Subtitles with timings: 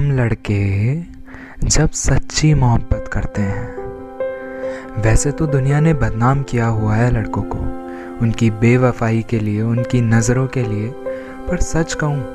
[0.00, 0.96] हम लड़के
[1.64, 3.76] जब सच्ची मोहब्बत करते हैं।
[5.02, 7.58] वैसे तो दुनिया ने बदनाम किया हुआ है लड़कों को,
[8.22, 10.88] उनकी बेवफाई के लिए, उनकी नज़रों के लिए।
[11.48, 12.34] पर सच कहूँ,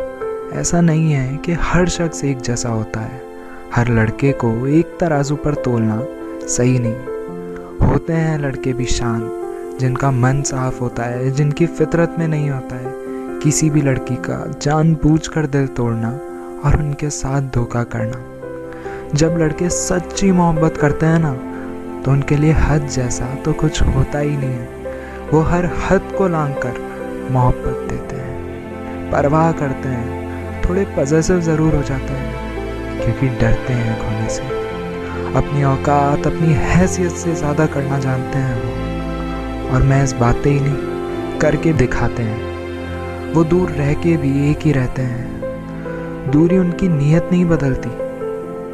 [0.54, 3.22] ऐसा नहीं है कि हर शख्स एक जैसा होता है।
[3.76, 6.04] हर लड़के को एक तराजू पर तोलना
[6.48, 9.32] सही नहीं। होते हैं लड़के भी शांत
[9.80, 12.94] जिनका मन साफ़ होता है, जिनकी फितरत में नहीं होता है।
[13.40, 16.20] किसी भी लड़की का जानबूझ कर दिल तोड़ना
[16.60, 18.24] और उनके साथ धोखा करना।
[19.14, 21.34] जब लड़के सच्ची मोहब्बत करते हैं ना
[22.02, 26.28] तो उनके लिए हद जैसा तो कुछ होता ही नहीं है। वो हर हद को
[26.28, 26.80] लांग कर
[27.32, 34.00] मोहब्बत देते हैं, परवाह करते हैं, थोड़े पजेसिव ज़रूर हो जाते हैं, क्योंकि डरते हैं
[34.00, 34.44] खोने से।
[35.36, 40.60] अपनी औकात, अपनी हैसियत से ज़्यादा करना जानते हैं वो। और मैं इस बातें ही
[40.60, 45.45] नहीं, करके दिखाते हैं। वो दूर रह के भी एक ही रहते हैं।
[46.32, 47.90] दूरी उनकी नीयत नहीं बदलती।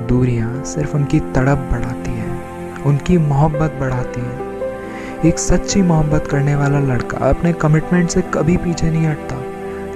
[0.07, 2.37] दूरियाँ सिर्फ़ उनकी तड़प बढ़ाती है,
[2.85, 4.49] उनकी मोहब्बत बढ़ाती है।
[5.25, 9.35] एक सच्ची मोहब्बत करने वाला लड़का अपने कमिटमेंट से कभी पीछे नहीं हटता।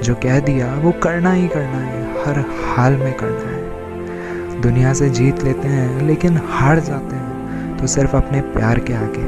[0.01, 5.09] जो कह दिया, वो करना ही करना है, हर हाल में करना है। दुनिया से
[5.09, 9.23] जीत लेते हैं, लेकिन हार जाते हैं तो सिर्फ़ अपने प्यार के आगे।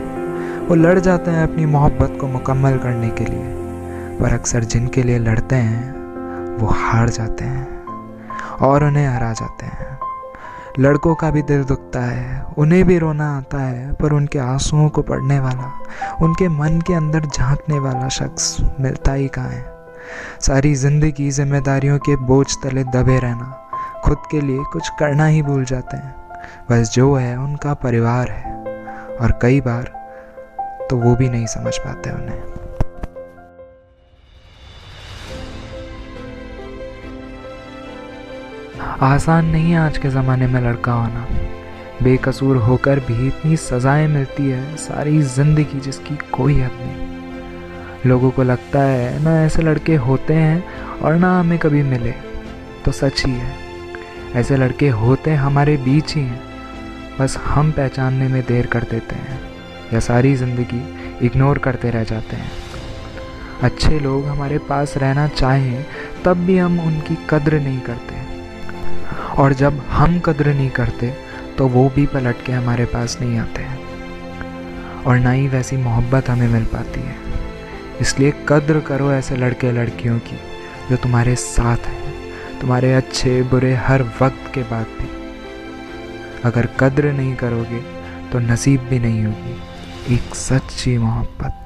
[0.65, 3.53] वो लड़ जाते हैं अपनी मोहब्बत को मुकम्मल करने के लिए,
[4.19, 7.76] पर अक्सर जिनके लिए लड़ते हैं, वो हार जाते हैं।
[8.61, 9.99] और उन्हें हरा जाते हैं।
[10.79, 15.01] लड़कों का भी दिल दुखता है, उन्हें भी रोना आता है, पर उनके आंसुओं को
[15.01, 15.71] पढ़ने वाला,
[16.21, 19.65] उनके मन के अंदर झांकने वाला शख्स मिलता ही कहाँ है?
[20.41, 23.69] सारी ज़िंदगी जिम्मेदारियों के बोझ तले दबे रहना,
[24.03, 26.15] खुद के लिए कुछ करना ही भूल जाते हैं।
[26.71, 28.53] बस जो है, उनका परिवार है,
[29.21, 29.83] और कई बार
[30.89, 32.66] तो वो भी नहीं समझ पाते उन्हें।
[38.79, 41.27] आसान नहीं है आज के ज़माने में लड़का होना
[42.03, 48.43] बेकसूर होकर भी इतनी सज़ाएँ मिलती है, सारी ज़िंदगी जिसकी कोई हद नहीं। लोगों को
[48.43, 52.13] लगता है, ना ऐसे लड़के होते हैं और ना हमें कभी मिले।
[52.85, 53.53] तो सच ही है,
[54.35, 56.41] ऐसे लड़के होते हमारे बीच ही हैं।
[57.19, 59.39] बस हम पहचानने में देर कर देते हैं,
[59.93, 60.81] या सारी ज़िंदगी
[61.25, 62.51] इग्नोर करते रह जाते हैं।
[63.63, 65.85] अच्छे लोग हमारे पास रहना चाहें,
[66.25, 68.16] तब भी हम उनकी कद्र नहीं करते।
[69.37, 71.13] और जब हम कद्र नहीं करते
[71.57, 76.29] तो वो भी पलट के हमारे पास नहीं आते हैं। और ना ही वैसी मोहब्बत
[76.29, 77.15] हमें मिल पाती है।
[78.01, 80.37] इसलिए कद्र करो ऐसे लड़के लड़कियों की,
[80.89, 82.13] जो तुम्हारे साथ हैं,
[82.61, 85.09] तुम्हारे अच्छे, बुरे, हर वक्त के बाद भी।
[86.45, 87.79] अगर कद्र नहीं करोगे
[88.31, 91.63] तो नसीब भी नहीं होगी। एक सच्ची मोहब्बत।